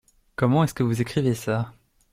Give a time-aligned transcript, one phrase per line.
[0.35, 1.75] Comment est-ce que vous écrivez ça?